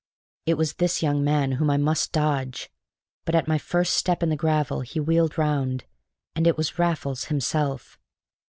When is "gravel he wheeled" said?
4.35-5.37